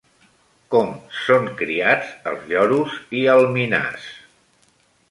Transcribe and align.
Com 0.75 0.87
són 1.17 1.45
criats 1.61 2.09
els 2.33 2.49
lloros 2.55 2.99
i 3.21 3.23
el 3.37 3.47
minàs? 3.61 4.11